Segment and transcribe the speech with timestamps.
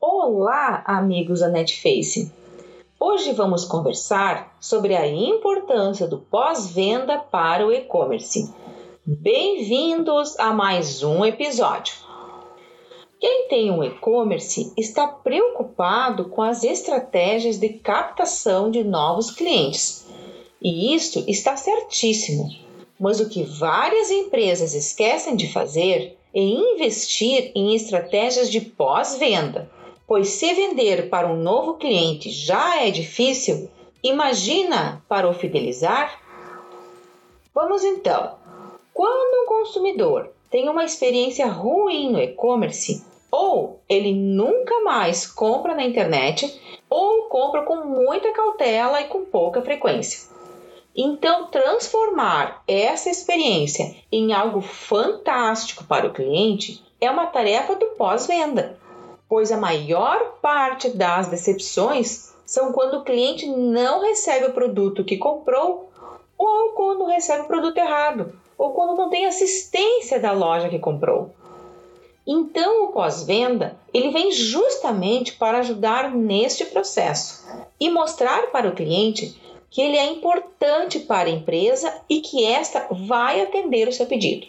[0.00, 2.32] Olá, amigos da Netface!
[2.98, 8.52] Hoje vamos conversar sobre a importância do pós-venda para o e-commerce.
[9.04, 11.94] Bem-vindos a mais um episódio.
[13.20, 20.06] Quem tem um e-commerce está preocupado com as estratégias de captação de novos clientes.
[20.60, 22.48] E isso está certíssimo.
[22.98, 29.70] Mas o que várias empresas esquecem de fazer é investir em estratégias de pós-venda
[30.06, 33.70] pois se vender para um novo cliente já é difícil,
[34.02, 36.20] imagina para o fidelizar?
[37.54, 38.34] Vamos então.
[38.92, 45.84] Quando um consumidor tem uma experiência ruim no e-commerce, ou ele nunca mais compra na
[45.84, 50.28] internet, ou compra com muita cautela e com pouca frequência.
[50.96, 58.78] Então, transformar essa experiência em algo fantástico para o cliente é uma tarefa do pós-venda
[59.28, 65.16] pois a maior parte das decepções são quando o cliente não recebe o produto que
[65.16, 65.90] comprou
[66.36, 71.30] ou quando recebe o produto errado ou quando não tem assistência da loja que comprou.
[72.26, 77.44] Então, o pós-venda, ele vem justamente para ajudar neste processo
[77.78, 79.36] e mostrar para o cliente
[79.74, 84.46] que ele é importante para a empresa e que esta vai atender o seu pedido.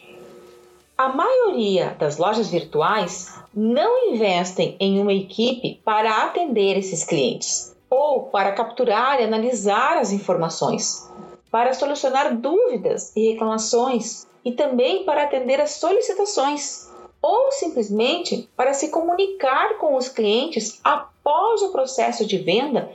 [0.96, 8.26] A maioria das lojas virtuais não investem em uma equipe para atender esses clientes ou
[8.26, 11.10] para capturar e analisar as informações,
[11.50, 16.88] para solucionar dúvidas e reclamações e também para atender as solicitações
[17.20, 22.92] ou simplesmente para se comunicar com os clientes após o processo de venda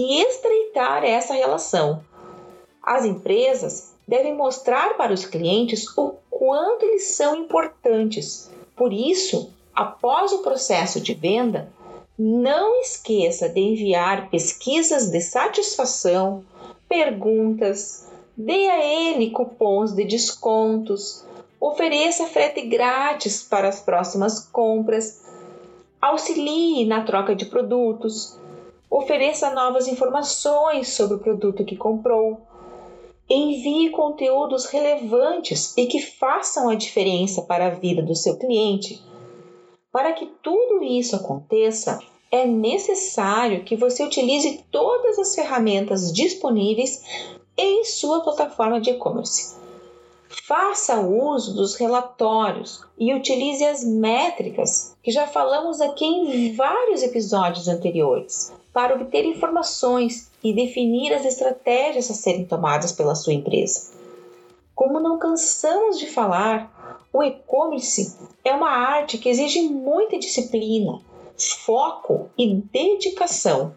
[0.00, 2.04] e estreitar essa relação.
[2.80, 8.48] As empresas devem mostrar para os clientes o quanto eles são importantes.
[8.76, 11.68] Por isso, após o processo de venda,
[12.16, 16.44] não esqueça de enviar pesquisas de satisfação,
[16.88, 21.24] perguntas, dê a ele cupons de descontos,
[21.60, 25.24] ofereça frete grátis para as próximas compras,
[26.00, 28.38] auxilie na troca de produtos,
[28.90, 32.46] ofereça novas informações sobre o produto que comprou
[33.30, 39.02] Envie conteúdos relevantes e que façam a diferença para a vida do seu cliente.
[39.92, 41.98] Para que tudo isso aconteça,
[42.32, 47.02] é necessário que você utilize todas as ferramentas disponíveis
[47.54, 49.56] em sua plataforma de e-commerce.
[50.28, 57.66] Faça uso dos relatórios e utilize as métricas que já falamos aqui em vários episódios
[57.66, 63.90] anteriores para obter informações e definir as estratégias a serem tomadas pela sua empresa.
[64.74, 68.14] Como não cansamos de falar, o e-commerce
[68.44, 71.00] é uma arte que exige muita disciplina,
[71.64, 73.74] foco e dedicação.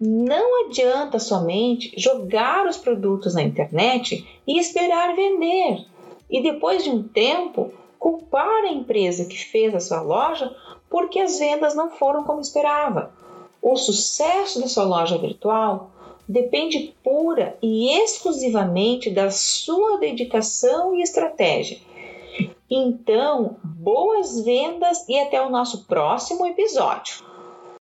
[0.00, 5.84] Não adianta somente jogar os produtos na internet e esperar vender,
[6.30, 10.54] e depois de um tempo culpar a empresa que fez a sua loja
[10.88, 13.12] porque as vendas não foram como esperava.
[13.60, 15.90] O sucesso da sua loja virtual
[16.28, 21.78] depende pura e exclusivamente da sua dedicação e estratégia.
[22.70, 27.27] Então, boas vendas e até o nosso próximo episódio.